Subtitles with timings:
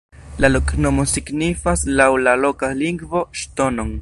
[0.43, 3.99] La loknomo signifas laŭ la loka lingvo ŝtonon.